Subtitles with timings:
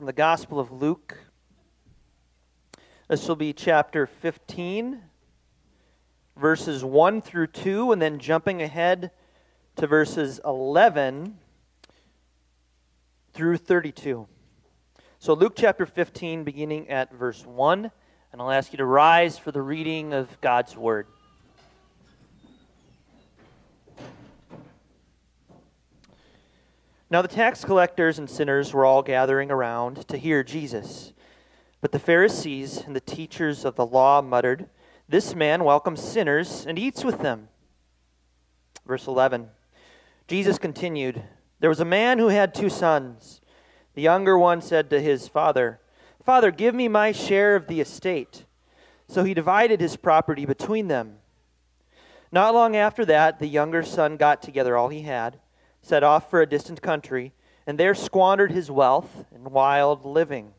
[0.00, 1.18] from the Gospel of Luke.
[3.10, 5.02] This will be chapter 15,
[6.38, 9.10] verses 1 through 2, and then jumping ahead
[9.76, 11.36] to verses 11
[13.34, 14.26] through 32.
[15.18, 17.90] So, Luke chapter 15, beginning at verse 1,
[18.32, 21.08] and I'll ask you to rise for the reading of God's Word.
[27.10, 31.12] Now the tax collectors and sinners were all gathering around to hear Jesus.
[31.80, 34.68] But the Pharisees and the teachers of the law muttered,
[35.08, 37.48] This man welcomes sinners and eats with them.
[38.86, 39.48] Verse 11
[40.28, 41.24] Jesus continued,
[41.58, 43.40] There was a man who had two sons.
[43.94, 45.80] The younger one said to his father,
[46.24, 48.44] Father, give me my share of the estate.
[49.08, 51.16] So he divided his property between them.
[52.30, 55.40] Not long after that, the younger son got together all he had
[55.82, 57.32] set off for a distant country,
[57.66, 60.52] and there squandered his wealth in wild living.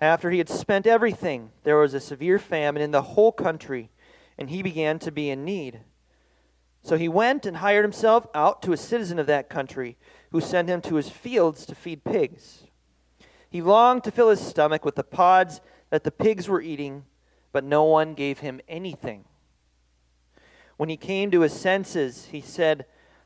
[0.00, 3.90] After he had spent everything, there was a severe famine in the whole country,
[4.38, 5.80] and he began to be in need.
[6.82, 9.98] So he went and hired himself out to a citizen of that country,
[10.32, 12.64] who sent him to his fields to feed pigs.
[13.50, 17.04] He longed to fill his stomach with the pods that the pigs were eating,
[17.52, 19.24] but no one gave him anything.
[20.76, 22.86] When he came to his senses, he said,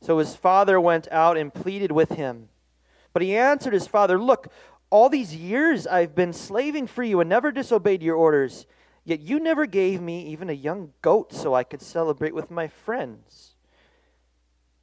[0.00, 2.48] So his father went out and pleaded with him.
[3.12, 4.48] But he answered his father, Look,
[4.90, 8.66] all these years I've been slaving for you and never disobeyed your orders.
[9.04, 12.68] Yet you never gave me even a young goat so I could celebrate with my
[12.68, 13.54] friends.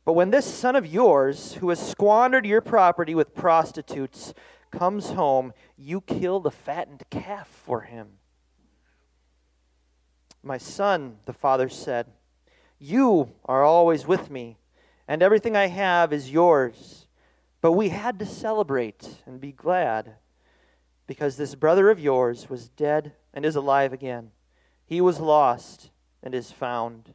[0.04, 4.34] But when this son of yours, who has squandered your property with prostitutes,
[4.72, 8.18] comes home, you kill the fattened calf for him.
[10.44, 12.08] My son, the father said,
[12.78, 14.58] You are always with me
[15.08, 17.08] and everything I have is yours.
[17.62, 20.16] But we had to celebrate and be glad
[21.08, 24.32] because this brother of yours was dead and is alive again.
[24.86, 25.90] He was lost
[26.22, 27.14] and is found.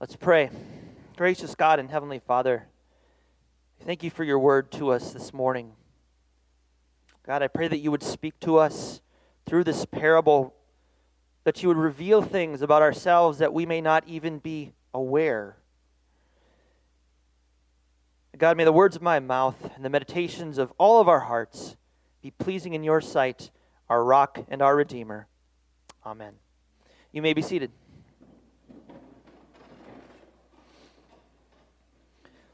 [0.00, 0.50] Let's pray.
[1.16, 2.66] Gracious God and Heavenly Father,
[3.80, 5.72] thank you for your word to us this morning.
[7.26, 9.00] God, I pray that you would speak to us
[9.44, 10.54] through this parable,
[11.44, 15.56] that you would reveal things about ourselves that we may not even be aware.
[18.36, 21.76] God, may the words of my mouth and the meditations of all of our hearts
[22.22, 23.50] be pleasing in your sight,
[23.88, 25.26] our rock and our redeemer.
[26.06, 26.34] Amen.
[27.10, 27.72] You may be seated.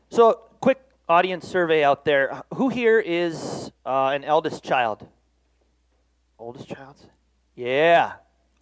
[0.08, 2.42] So, quick audience survey out there.
[2.54, 5.06] Who here is uh, an eldest child?
[6.38, 6.96] Oldest child?
[7.54, 8.12] Yeah.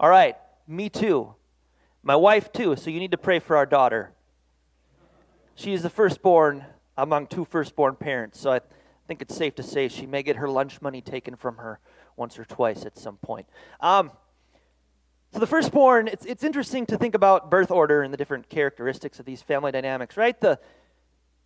[0.01, 0.37] All right.
[0.67, 1.35] Me too.
[2.05, 4.11] My wife, too, so you need to pray for our daughter.
[5.55, 6.65] She is the firstborn
[6.97, 8.61] among two firstborn parents, so I
[9.07, 11.79] think it's safe to say she may get her lunch money taken from her
[12.17, 13.47] once or twice at some point.
[13.81, 14.11] Um,
[15.33, 19.21] so the firstborn, it's, it's interesting to think about birth order and the different characteristics
[19.21, 20.39] of these family dynamics, right?
[20.41, 20.59] The,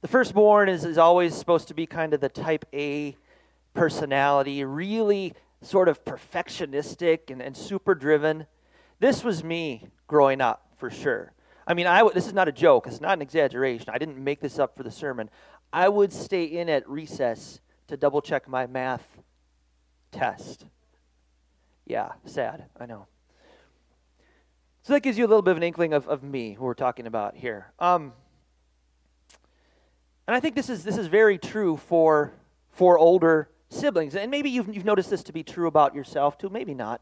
[0.00, 3.14] the firstborn is, is always supposed to be kind of the type A
[3.75, 8.47] personality, really sort of perfectionistic and, and super driven.
[9.00, 11.32] This was me growing up, for sure.
[11.67, 12.87] I mean, I w- this is not a joke.
[12.87, 13.91] It's not an exaggeration.
[13.93, 15.31] I didn't make this up for the sermon.
[15.73, 19.05] I would stay in at recess to double check my math
[20.12, 20.67] test.
[21.87, 22.67] Yeah, sad.
[22.79, 23.06] I know.
[24.82, 26.75] So that gives you a little bit of an inkling of, of me, who we're
[26.75, 27.73] talking about here.
[27.81, 28.12] Um,
[30.29, 32.32] and I think this is, this is very true for,
[32.70, 34.14] for older siblings.
[34.14, 37.00] And maybe you've, you've noticed this to be true about yourself too, maybe not.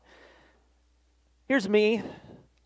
[1.46, 2.02] Here's me,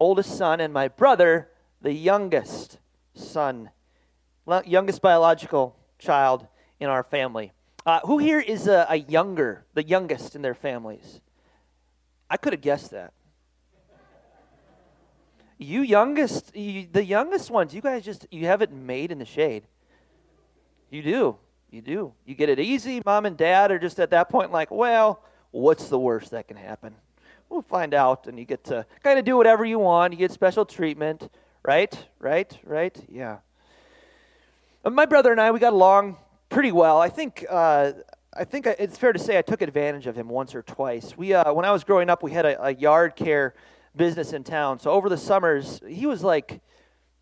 [0.00, 1.48] oldest son, and my brother,
[1.80, 2.78] the youngest
[3.14, 3.70] son,
[4.64, 6.46] youngest biological child
[6.80, 7.52] in our family.
[7.84, 11.20] Uh, who here is a, a younger, the youngest in their families?
[12.28, 13.12] I could have guessed that.
[15.56, 19.24] You youngest, you, the youngest ones, you guys just, you have it made in the
[19.24, 19.64] shade.
[20.90, 21.36] You do.
[21.70, 22.14] You do.
[22.24, 23.02] You get it easy.
[23.04, 26.56] Mom and dad are just at that point like, well, what's the worst that can
[26.56, 26.94] happen?
[27.48, 28.26] We'll find out.
[28.26, 30.12] And you get to kind of do whatever you want.
[30.12, 31.30] You get special treatment.
[31.62, 32.06] Right?
[32.18, 32.58] Right?
[32.64, 32.96] Right?
[33.10, 33.38] Yeah.
[34.84, 36.16] My brother and I, we got along
[36.48, 37.00] pretty well.
[37.00, 37.44] I think.
[37.48, 37.92] Uh,
[38.38, 41.16] I think it's fair to say I took advantage of him once or twice.
[41.16, 43.54] We, uh, when I was growing up, we had a, a yard care
[43.96, 44.78] business in town.
[44.78, 46.60] So over the summers, he was like,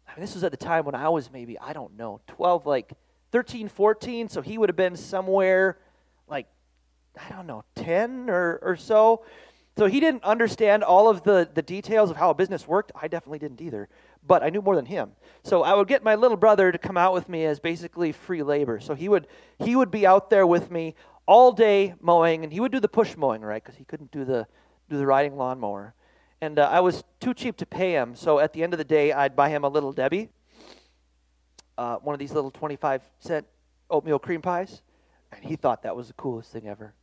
[0.07, 2.67] I mean, this was at the time when I was maybe, I don't know, 12,
[2.67, 2.93] like
[3.33, 4.29] 13, 14.
[4.29, 5.79] So he would have been somewhere
[6.29, 6.49] like,
[7.19, 9.25] I don't know, 10 or, or so.
[9.77, 12.93] So he didn't understand all of the, the details of how a business worked.
[13.01, 13.89] I definitely didn't either.
[14.27, 15.13] But I knew more than him.
[15.43, 18.43] So I would get my little brother to come out with me as basically free
[18.43, 18.81] labor.
[18.81, 19.27] So he would
[19.59, 20.95] he would be out there with me
[21.27, 23.63] all day mowing, and he would do the push mowing, right?
[23.63, 24.47] Because he couldn't do the
[24.89, 25.95] do the riding lawnmower.
[26.41, 28.85] And uh, I was too cheap to pay him, so at the end of the
[28.85, 30.29] day, I'd buy him a little Debbie,
[31.79, 33.47] uh, one of these little 25 cent
[33.89, 34.83] oatmeal cream pies,
[35.33, 36.95] and he thought that was the coolest thing ever.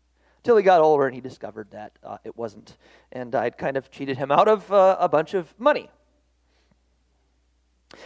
[0.43, 2.77] Till he got older and he discovered that uh, it wasn't.
[3.11, 5.89] And I'd kind of cheated him out of uh, a bunch of money.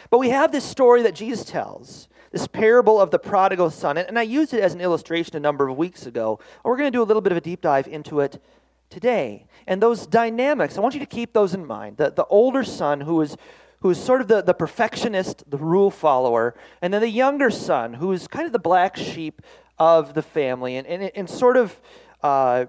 [0.09, 4.19] But we have this story that Jesus tells, this parable of the prodigal son, and
[4.19, 6.39] I used it as an illustration a number of weeks ago.
[6.63, 8.41] We're going to do a little bit of a deep dive into it
[8.89, 9.47] today.
[9.65, 11.97] And those dynamics, I want you to keep those in mind.
[11.97, 13.37] The, the older son who is
[13.81, 17.93] who is sort of the, the perfectionist, the rule follower, and then the younger son
[17.93, 19.41] who is kind of the black sheep
[19.77, 21.79] of the family and, and, and sort of
[22.27, 22.65] uh,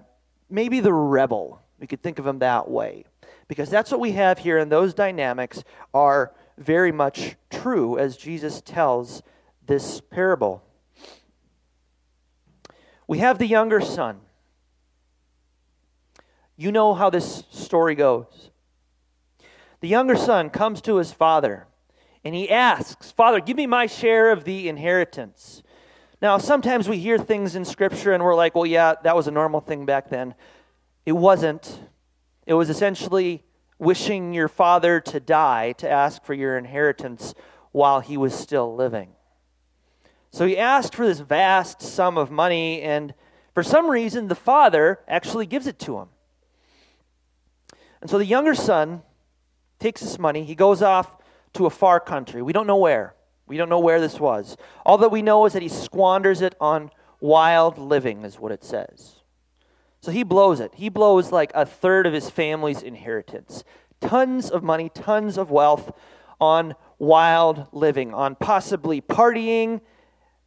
[0.48, 1.60] maybe the rebel.
[1.78, 3.04] We could think of him that way.
[3.48, 5.64] Because that's what we have here, and those dynamics
[5.94, 9.22] are very much true as Jesus tells
[9.66, 10.62] this parable.
[13.06, 14.20] We have the younger son
[16.58, 18.50] you know how this story goes.
[19.80, 21.68] The younger son comes to his father
[22.24, 25.62] and he asks, Father, give me my share of the inheritance.
[26.20, 29.30] Now, sometimes we hear things in Scripture and we're like, well, yeah, that was a
[29.30, 30.34] normal thing back then.
[31.06, 31.80] It wasn't.
[32.46, 33.44] It was essentially
[33.78, 37.34] wishing your father to die to ask for your inheritance
[37.70, 39.10] while he was still living.
[40.30, 43.14] So he asked for this vast sum of money, and
[43.54, 46.08] for some reason, the father actually gives it to him.
[48.00, 49.02] And so the younger son
[49.78, 51.16] takes this money, he goes off
[51.54, 52.42] to a far country.
[52.42, 53.14] We don't know where.
[53.48, 54.56] We don't know where this was.
[54.84, 56.90] All that we know is that he squanders it on
[57.20, 59.16] wild living, is what it says.
[60.00, 60.72] So he blows it.
[60.74, 63.64] He blows like a third of his family's inheritance.
[64.00, 65.92] Tons of money, tons of wealth
[66.40, 69.80] on wild living, on possibly partying,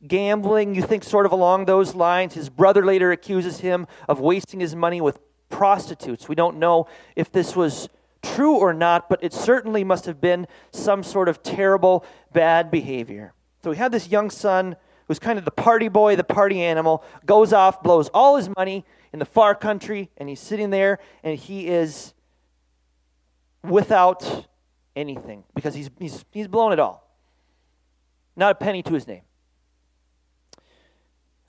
[0.08, 0.74] gambling.
[0.76, 2.34] You think sort of along those lines.
[2.34, 6.30] His brother later accuses him of wasting his money with prostitutes.
[6.30, 7.90] We don't know if this was
[8.22, 13.34] true or not, but it certainly must have been some sort of terrible, bad behavior.
[13.64, 14.76] So we have this young son
[15.08, 18.86] who's kind of the party boy, the party animal, goes off, blows all his money
[19.14, 22.14] in the far country, and he's sitting there and he is
[23.64, 24.48] without
[24.96, 27.08] anything because he's, he's, he's blown it all.
[28.36, 29.22] Not a penny to his name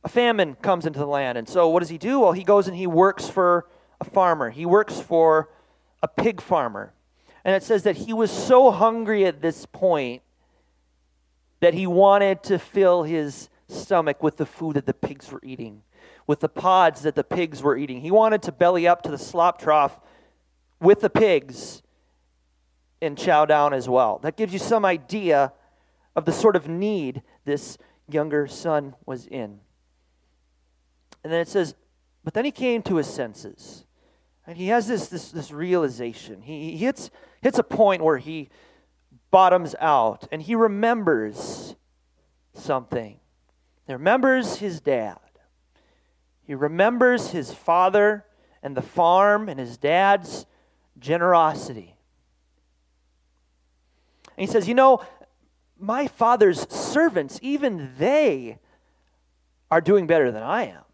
[0.05, 1.39] a famine comes into the land.
[1.39, 2.21] And so what does he do?
[2.21, 3.67] Well, he goes and he works for
[4.01, 5.49] a farmer, he works for
[6.03, 6.93] a pig farmer.
[7.45, 10.23] And it says that he was so hungry at this point
[11.61, 15.83] that he wanted to fill his stomach with the food that the pigs were eating,
[16.27, 18.01] with the pods that the pigs were eating.
[18.01, 19.99] He wanted to belly up to the slop trough
[20.81, 21.83] with the pigs
[23.01, 24.19] and chow down as well.
[24.23, 25.53] That gives you some idea
[26.15, 27.79] of the sort of need this
[28.09, 29.61] younger son was in.
[31.25, 31.75] And then it says,
[32.25, 33.85] but then he came to his senses.
[34.53, 36.43] And he has this, this, this realization.
[36.43, 38.51] He, he hits, hits a point where he
[39.31, 41.75] bottoms out and he remembers
[42.53, 43.19] something.
[43.87, 45.17] He remembers his dad.
[46.43, 48.27] He remembers his father
[48.63, 50.45] and the farm and his dad's
[50.99, 51.97] generosity.
[54.37, 55.03] And he says, You know,
[55.81, 58.59] my father's servants, even they
[59.71, 60.85] are doing better than I am.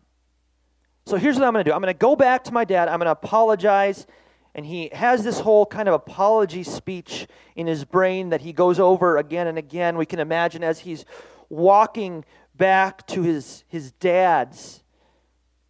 [1.09, 2.87] So here's what I'm going to do I'm going to go back to my dad,
[2.87, 4.07] I'm going to apologize.
[4.55, 8.79] And he has this whole kind of apology speech in his brain that he goes
[8.79, 9.97] over again and again.
[9.97, 11.07] We can imagine as he's
[11.49, 14.83] walking back to his, his dad's,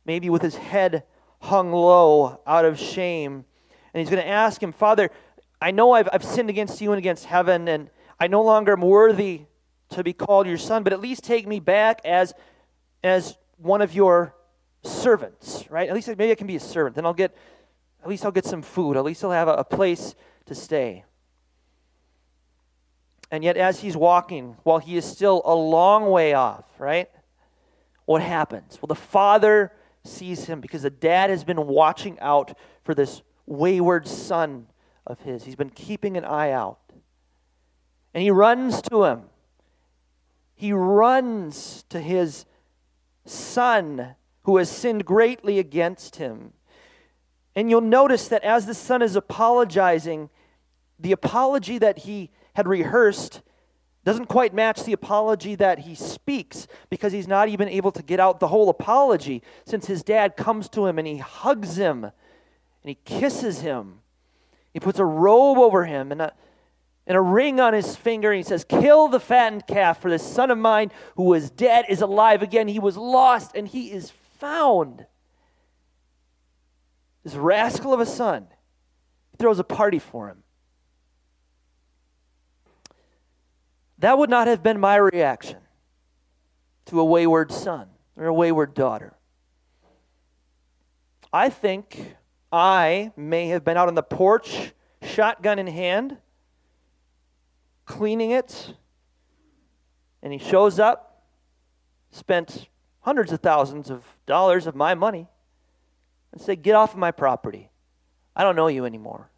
[0.05, 1.05] maybe with his head
[1.41, 3.45] hung low out of shame.
[3.95, 5.09] And he's going to ask him, Father,
[5.63, 8.81] I know I've, I've sinned against you and against heaven, and I no longer am
[8.81, 9.43] worthy
[9.91, 12.35] to be called your son, but at least take me back as,
[13.05, 14.35] as one of your
[14.83, 15.89] servants, right?
[15.89, 16.97] At least maybe I can be a servant.
[16.97, 17.37] Then I'll get,
[18.03, 18.97] at least I'll get some food.
[18.97, 20.15] At least I'll have a, a place
[20.47, 21.05] to stay.
[23.31, 27.11] And yet, as he's walking, while he is still a long way off, right?
[28.07, 28.79] What happens?
[28.81, 34.09] Well, the father sees him because the dad has been watching out for this wayward
[34.09, 34.67] son
[35.07, 35.45] of his.
[35.45, 36.79] He's been keeping an eye out.
[38.15, 39.25] And he runs to him.
[40.55, 42.47] He runs to his
[43.27, 44.15] son
[44.49, 46.55] who has sinned greatly against him.
[47.55, 50.31] And you'll notice that as the son is apologizing,
[50.99, 53.43] the apology that he had rehearsed
[54.07, 58.21] doesn't quite match the apology that he speaks because he's not even able to get
[58.21, 62.13] out the whole apology since his dad comes to him and he hugs him and
[62.85, 63.99] he kisses him.
[64.73, 66.33] He puts a robe over him and a,
[67.07, 70.23] and a ring on his finger and he says, Kill the fattened calf, for this
[70.23, 72.67] son of mine who was dead is alive again.
[72.67, 75.07] He was lost and he is found.
[77.25, 78.47] This rascal of a son
[79.31, 80.43] he throws a party for him.
[83.99, 85.59] That would not have been my reaction
[86.87, 89.15] to a wayward son or a wayward daughter.
[91.33, 92.15] I think
[92.51, 96.17] I may have been out on the porch, shotgun in hand,
[97.85, 98.75] cleaning it,
[100.23, 101.27] and he shows up,
[102.11, 102.69] spent
[103.09, 105.27] hundreds of thousands of dollars of my money,
[106.31, 107.71] and say, Get off of my property.
[108.37, 109.31] I don't know you anymore.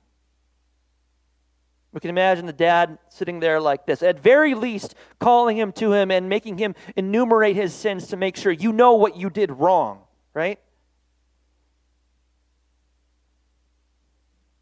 [1.93, 5.93] We can imagine the dad sitting there like this, at very least calling him to
[5.93, 9.53] him and making him enumerate his sins to make sure you know what you did
[9.53, 10.01] wrong,
[10.35, 10.59] right?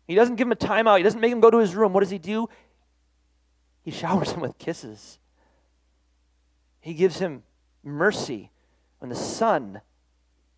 [0.07, 0.99] He doesn't give him a timeout.
[0.99, 1.95] He doesn't make him go to his room.
[1.95, 2.51] What does he do?
[3.83, 5.19] He showers him with kisses.
[6.83, 7.43] He gives him
[7.83, 8.51] mercy
[8.99, 9.81] when the son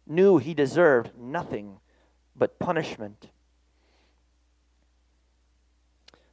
[0.06, 1.78] knew he deserved nothing
[2.34, 3.30] but punishment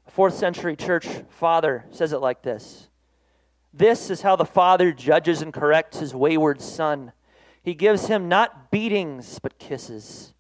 [0.08, 2.88] A fourth century church father says it like this
[3.74, 7.12] This is how the father judges and corrects his wayward son.
[7.62, 10.34] He gives him not beatings, but kisses.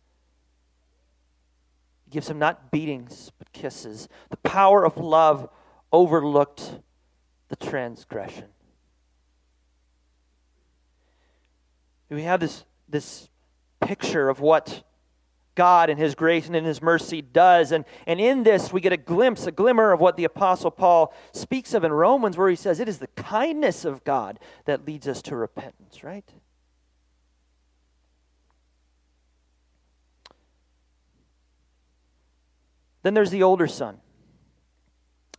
[2.05, 4.07] He gives him not beatings, but kisses.
[4.29, 5.49] The power of love
[5.91, 6.79] overlooked
[7.49, 8.47] the transgression.
[12.09, 13.29] We have this, this
[13.81, 14.83] picture of what
[15.55, 17.71] God and His grace and in His mercy does.
[17.71, 21.13] And, and in this, we get a glimpse, a glimmer of what the Apostle Paul
[21.33, 25.07] speaks of in Romans, where he says it is the kindness of God that leads
[25.07, 26.29] us to repentance, right?
[33.03, 33.97] Then there's the older son.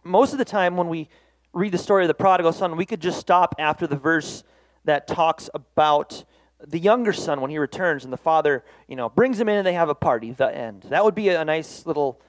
[0.02, 1.08] Most of the time, when we
[1.52, 4.42] read the story of the prodigal son, we could just stop after the verse
[4.84, 6.25] that talks about
[6.66, 9.66] the younger son when he returns and the father you know brings him in and
[9.66, 10.82] they have a party the end.
[10.88, 12.20] That would be a nice little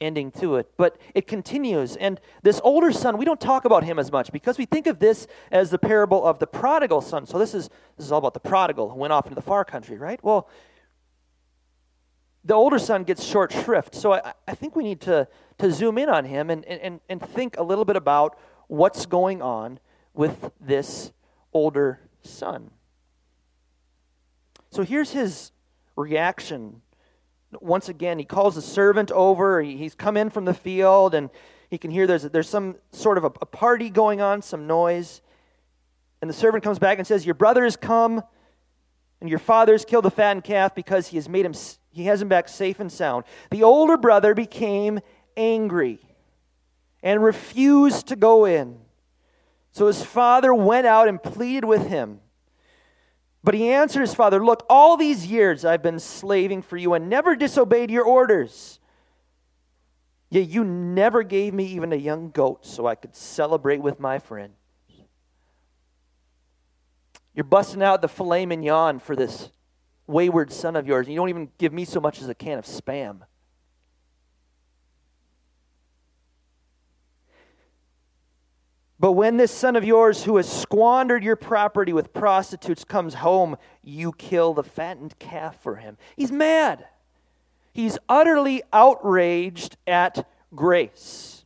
[0.00, 1.96] ending to it but it continues.
[1.96, 4.98] And this older son we don't talk about him as much because we think of
[4.98, 7.26] this as the parable of the prodigal son.
[7.26, 9.64] So this is this is all about the prodigal who went off into the far
[9.64, 10.22] country right?
[10.22, 10.48] Well
[12.46, 13.94] the older son gets short shrift.
[13.94, 15.26] So i, I think we need to
[15.58, 19.40] to zoom in on him and, and and think a little bit about what's going
[19.40, 19.80] on
[20.12, 21.12] with this
[21.54, 22.70] older son
[24.74, 25.52] so here's his
[25.94, 26.82] reaction.
[27.60, 29.62] Once again, he calls a servant over.
[29.62, 31.30] He's come in from the field, and
[31.70, 35.22] he can hear there's, there's some sort of a, a party going on, some noise.
[36.20, 38.20] And the servant comes back and says, Your brother has come,
[39.20, 41.54] and your father has killed the fattened calf because he has made him
[41.92, 43.22] he has him back safe and sound.
[43.52, 44.98] The older brother became
[45.36, 46.00] angry
[47.00, 48.80] and refused to go in.
[49.70, 52.18] So his father went out and pleaded with him.
[53.44, 57.10] But he answered his father, Look, all these years I've been slaving for you and
[57.10, 58.80] never disobeyed your orders.
[60.30, 64.18] Yet you never gave me even a young goat so I could celebrate with my
[64.18, 64.54] friend.
[67.34, 69.50] You're busting out the filet mignon for this
[70.06, 72.58] wayward son of yours, and you don't even give me so much as a can
[72.58, 73.20] of spam.
[79.00, 83.56] But when this son of yours who has squandered your property with prostitutes comes home,
[83.82, 85.98] you kill the fattened calf for him.
[86.16, 86.86] He's mad.
[87.72, 91.44] He's utterly outraged at grace.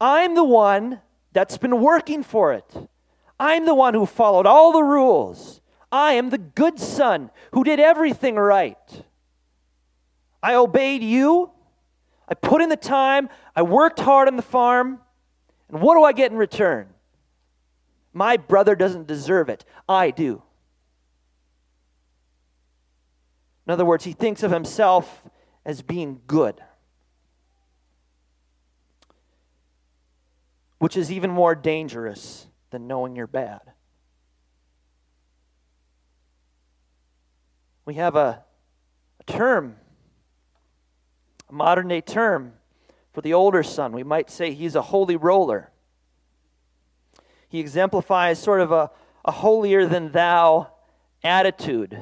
[0.00, 1.00] I'm the one
[1.32, 2.88] that's been working for it.
[3.38, 5.60] I'm the one who followed all the rules.
[5.92, 9.04] I am the good son who did everything right.
[10.42, 11.50] I obeyed you.
[12.26, 13.28] I put in the time.
[13.54, 15.00] I worked hard on the farm.
[15.70, 16.88] And what do I get in return?
[18.12, 19.64] My brother doesn't deserve it.
[19.88, 20.42] I do.
[23.66, 25.22] In other words, he thinks of himself
[25.64, 26.60] as being good,
[30.78, 33.60] which is even more dangerous than knowing you're bad.
[37.84, 38.42] We have a,
[39.20, 39.76] a term,
[41.48, 42.54] a modern day term
[43.12, 45.70] for the older son, we might say he's a holy roller.
[47.48, 48.90] He exemplifies sort of a,
[49.24, 50.72] a holier than thou
[51.24, 52.00] attitude.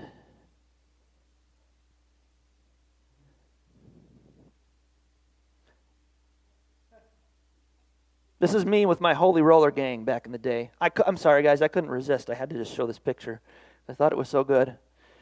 [8.40, 10.70] This is me with my holy roller gang back in the day.
[10.80, 12.30] I, am sorry, guys, I couldn't resist.
[12.30, 13.40] I had to just show this picture.
[13.88, 14.76] I thought it was so good.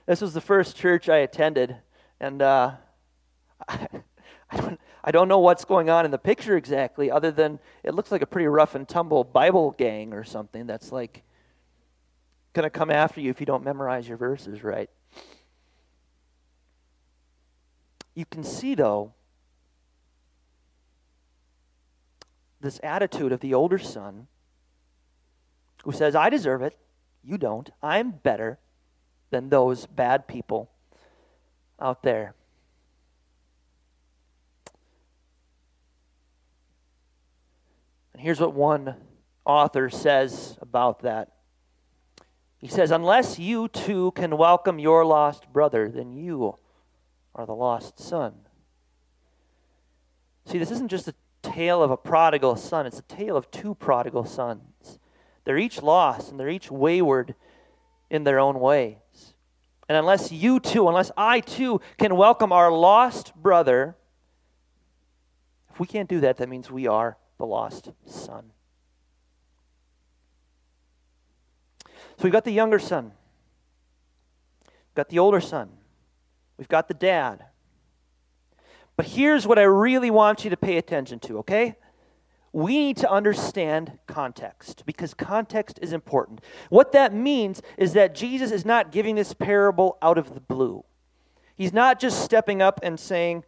[0.04, 1.76] This was the first church I attended,
[2.20, 2.72] and uh,
[3.66, 3.88] I,
[4.50, 7.94] I don't, I don't know what's going on in the picture exactly, other than it
[7.94, 11.22] looks like a pretty rough and tumble Bible gang or something that's like
[12.52, 14.90] going to come after you if you don't memorize your verses right.
[18.16, 19.12] You can see, though,
[22.60, 24.26] this attitude of the older son
[25.84, 26.76] who says, I deserve it,
[27.22, 27.70] you don't.
[27.80, 28.58] I'm better
[29.30, 30.70] than those bad people
[31.78, 32.34] out there.
[38.16, 38.94] And here's what one
[39.44, 41.32] author says about that.
[42.56, 46.56] He says, Unless you too can welcome your lost brother, then you
[47.34, 48.32] are the lost son.
[50.46, 53.74] See, this isn't just a tale of a prodigal son, it's a tale of two
[53.74, 54.98] prodigal sons.
[55.44, 57.34] They're each lost and they're each wayward
[58.08, 58.96] in their own ways.
[59.90, 63.94] And unless you too, unless I too can welcome our lost brother,
[65.70, 68.52] if we can't do that, that means we are the lost son.
[72.16, 73.12] So we've got the younger son,
[74.64, 75.70] we've got the older son,
[76.56, 77.44] we've got the dad.
[78.96, 81.76] But here's what I really want you to pay attention to, okay?
[82.52, 86.40] We need to understand context because context is important.
[86.70, 90.82] What that means is that Jesus is not giving this parable out of the blue.
[91.54, 93.44] He's not just stepping up and saying,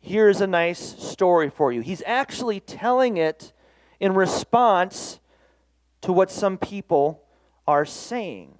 [0.00, 1.80] here's a nice story for you.
[1.80, 3.52] He's actually telling it
[3.98, 5.20] in response
[6.00, 7.22] to what some people
[7.66, 8.56] are saying.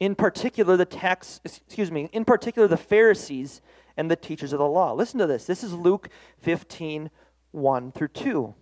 [0.00, 3.60] In particular, the tax, excuse me, in particular, the Pharisees
[3.96, 4.92] and the teachers of the law.
[4.92, 5.46] Listen to this.
[5.46, 6.08] This is Luke
[6.40, 7.10] 15,
[7.52, 8.54] 1 through 2.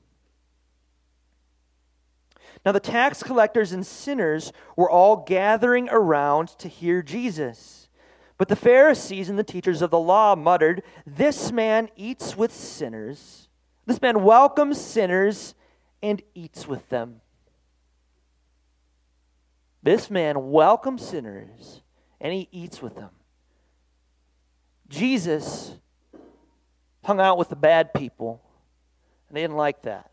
[2.65, 7.84] Now, the tax collectors and sinners were all gathering around to hear Jesus.
[8.37, 13.49] But the Pharisees and the teachers of the law muttered, This man eats with sinners.
[13.87, 15.55] This man welcomes sinners
[16.03, 17.21] and eats with them.
[19.83, 21.83] This man welcomes sinners
[22.21, 23.11] and he eats with them.
[24.89, 25.75] Jesus
[27.05, 28.41] hung out with the bad people,
[29.29, 30.11] and they didn't like that.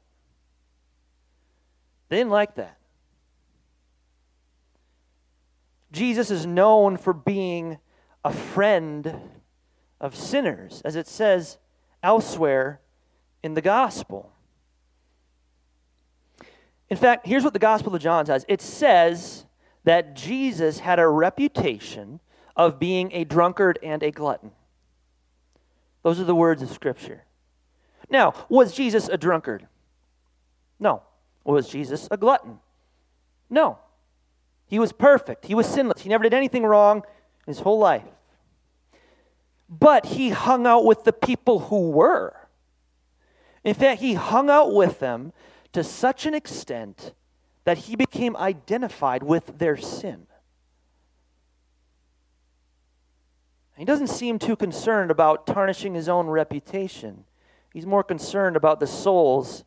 [2.09, 2.77] They didn't like that.
[5.91, 7.77] Jesus is known for being
[8.23, 9.19] a friend
[9.99, 11.57] of sinners, as it says
[12.03, 12.81] elsewhere
[13.43, 14.31] in the gospel.
[16.89, 19.45] In fact, here's what the Gospel of John says it says
[19.85, 22.19] that Jesus had a reputation
[22.55, 24.51] of being a drunkard and a glutton.
[26.03, 27.23] Those are the words of Scripture.
[28.09, 29.67] Now, was Jesus a drunkard?
[30.79, 31.03] No.
[31.45, 32.59] Was Jesus a glutton?
[33.49, 33.79] No.
[34.65, 35.45] He was perfect.
[35.45, 36.01] He was sinless.
[36.01, 37.03] He never did anything wrong
[37.51, 38.03] his whole life.
[39.69, 42.35] But he hung out with the people who were.
[43.63, 45.33] In fact, he hung out with them
[45.73, 47.13] to such an extent
[47.63, 50.27] that he became identified with their sin.
[53.77, 57.23] He doesn't seem too concerned about tarnishing his own reputation.
[57.73, 59.63] He's more concerned about the souls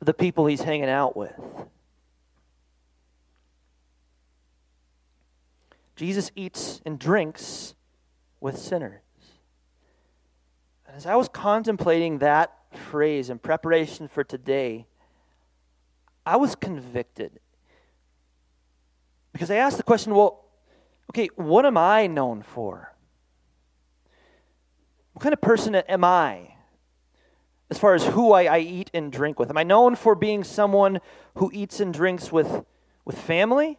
[0.00, 1.34] of the people he's hanging out with.
[6.00, 7.74] Jesus eats and drinks
[8.40, 9.02] with sinners.
[10.86, 14.86] And as I was contemplating that phrase in preparation for today,
[16.24, 17.38] I was convicted.
[19.34, 20.46] Because I asked the question well,
[21.10, 22.94] okay, what am I known for?
[25.12, 26.54] What kind of person am I
[27.68, 29.50] as far as who I, I, eat and drink with?
[29.50, 31.00] Am I known for being someone
[31.34, 32.64] who eats and drinks with,
[33.04, 33.76] with family?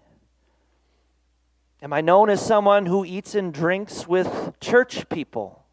[1.81, 5.65] Am I known as someone who eats and drinks with church people?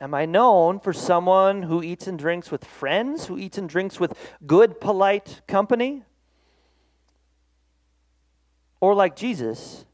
[0.00, 4.00] Am I known for someone who eats and drinks with friends, who eats and drinks
[4.00, 6.02] with good, polite company?
[8.80, 9.84] Or like Jesus,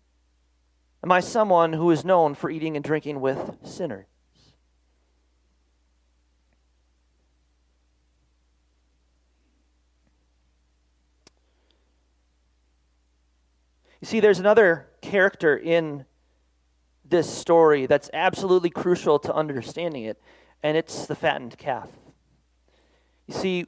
[1.05, 4.08] am I someone who is known for eating and drinking with sinners?
[14.01, 16.05] You see, there's another character in
[17.05, 20.21] this story that's absolutely crucial to understanding it,
[20.63, 21.89] and it's the fattened calf.
[23.27, 23.67] You see,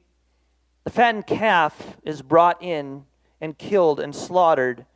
[0.84, 3.04] the fattened calf is brought in
[3.40, 4.86] and killed and slaughtered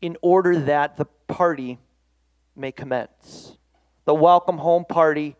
[0.00, 1.78] in order that the party
[2.56, 3.56] may commence.
[4.04, 5.36] The welcome home party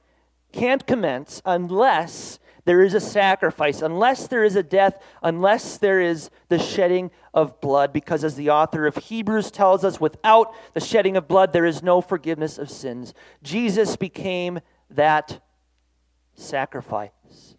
[0.52, 6.31] can't commence unless there is a sacrifice, unless there is a death, unless there is
[6.48, 7.92] the shedding of blood.
[7.92, 11.83] Because as the author of Hebrews tells us, without the shedding of blood, there is
[11.83, 13.14] no forgiveness of sins.
[13.42, 15.40] Jesus became that
[16.35, 17.57] sacrifice.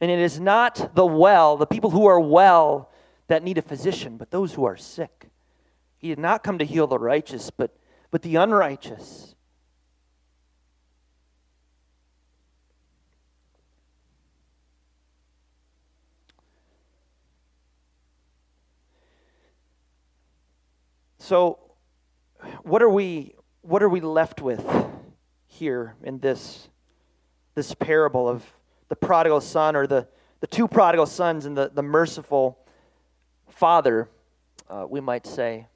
[0.00, 2.90] And it is not the well, the people who are well,
[3.28, 5.30] that need a physician, but those who are sick.
[5.96, 7.76] He did not come to heal the righteous, but,
[8.10, 9.34] but the unrighteous.
[21.22, 21.60] So,
[22.64, 24.68] what are we what are we left with
[25.46, 26.68] here in this
[27.54, 28.44] this parable of
[28.88, 30.08] the prodigal son or the,
[30.40, 32.58] the two prodigal sons and the, the merciful
[33.46, 34.08] father,
[34.68, 35.68] uh, we might say.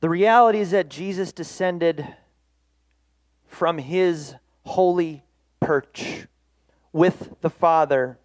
[0.00, 2.06] The reality is that Jesus descended
[3.46, 5.22] from his holy
[5.60, 6.26] perch
[6.94, 8.18] with the Father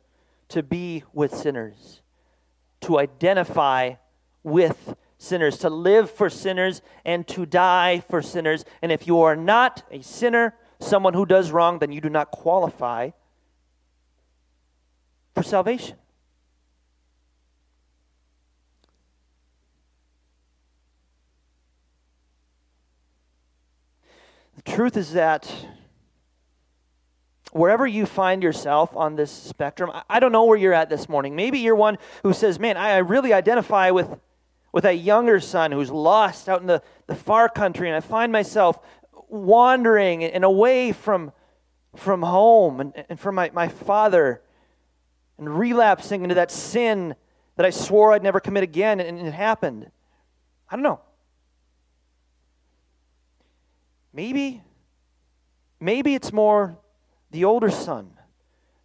[0.49, 2.01] to be with sinners,
[2.81, 3.93] to identify
[4.43, 8.65] with sinners, to live for sinners, and to die for sinners.
[8.81, 12.31] And if you are not a sinner, someone who does wrong, then you do not
[12.31, 13.11] qualify
[15.35, 15.97] for salvation.
[24.55, 25.49] The truth is that
[27.51, 31.35] wherever you find yourself on this spectrum, I don't know where you're at this morning.
[31.35, 34.19] Maybe you're one who says, Man, I really identify with,
[34.71, 38.31] with a younger son who's lost out in the, the far country, and I find
[38.31, 38.79] myself
[39.27, 41.31] wandering and away from,
[41.95, 44.41] from home and, and from my, my father
[45.37, 47.15] and relapsing into that sin
[47.55, 49.89] that I swore I'd never commit again, and it happened.
[50.69, 51.01] I don't know.
[54.13, 54.61] Maybe,
[55.79, 56.77] maybe it's more
[57.31, 58.11] the older son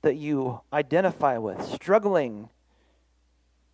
[0.02, 2.48] that you identify with, struggling,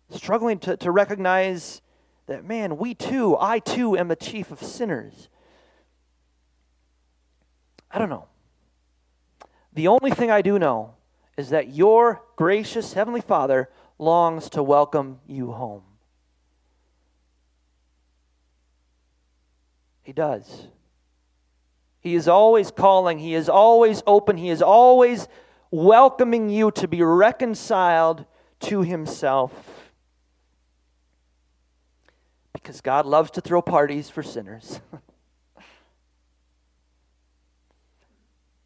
[0.09, 1.81] struggling to, to recognize
[2.27, 5.27] that, man, we too, I too am the chief of sinners.
[7.89, 8.27] I don't know.
[9.73, 10.95] The only thing I do know
[11.37, 15.83] is that your gracious Heavenly Father longs to welcome you home.
[20.01, 20.67] He does.
[22.01, 25.27] He is always calling, He is always open, He is always
[25.69, 28.25] welcoming you to be reconciled
[28.61, 29.91] to Himself.
[32.53, 34.81] Because God loves to throw parties for sinners.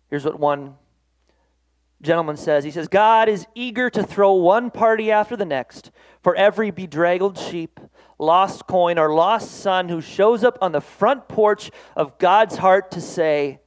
[0.10, 0.76] Here's what one
[2.02, 6.36] gentleman says he says god is eager to throw one party after the next for
[6.36, 7.80] every bedraggled sheep
[8.18, 12.92] lost coin or lost son who shows up on the front porch of god's heart
[12.92, 13.60] to say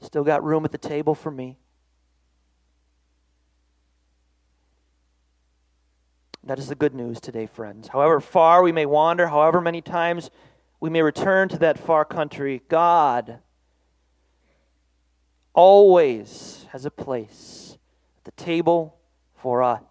[0.00, 1.58] still got room at the table for me.
[6.44, 7.88] That is the good news today friends.
[7.88, 10.30] However far we may wander however many times
[10.80, 13.40] we may return to that far country god
[15.52, 17.76] always has a place
[18.18, 18.96] at the table
[19.34, 19.82] for us,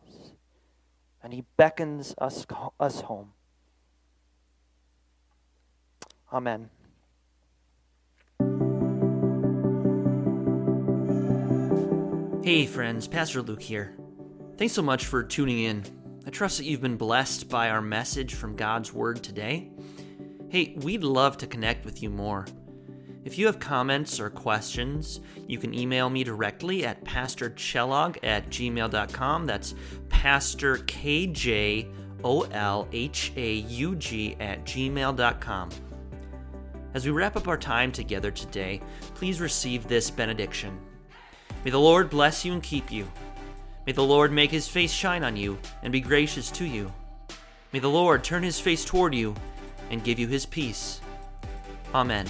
[1.28, 2.46] and He beckons us,
[2.80, 3.34] us home.
[6.32, 6.70] Amen.
[12.46, 13.94] Hey, friends, Pastor Luke here.
[14.56, 15.84] Thanks so much for tuning in.
[16.26, 19.70] I trust that you've been blessed by our message from God's Word today.
[20.48, 22.46] Hey, we'd love to connect with you more.
[23.28, 29.46] If you have comments or questions, you can email me directly at pastorkjolhaug at gmail.com.
[29.46, 29.76] That's
[30.17, 31.88] Pastor K-J
[32.23, 32.88] O-L-H-A-U-G
[34.39, 35.69] at gmail.com.
[36.95, 38.82] As we wrap up our time together today,
[39.13, 40.75] please receive this benediction.
[41.63, 43.08] May the Lord bless you and keep you.
[43.86, 46.91] May the Lord make his face shine on you and be gracious to you.
[47.71, 49.36] May the Lord turn his face toward you
[49.91, 50.99] and give you his peace.
[51.93, 52.25] Amen.